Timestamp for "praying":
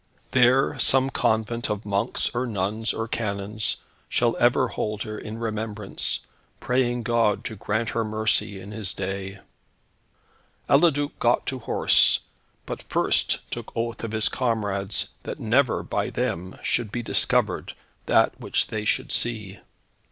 6.59-7.03